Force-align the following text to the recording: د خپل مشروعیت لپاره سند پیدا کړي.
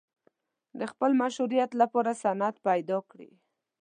د 0.79 0.81
خپل 0.91 1.11
مشروعیت 1.21 1.71
لپاره 1.81 2.11
سند 2.23 2.55
پیدا 2.67 2.97
کړي. 3.11 3.31